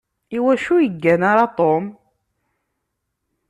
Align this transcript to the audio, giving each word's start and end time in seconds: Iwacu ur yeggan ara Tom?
Iwacu 0.37 0.69
ur 0.75 0.81
yeggan 0.83 1.21
ara 1.31 1.45
Tom? 1.57 1.83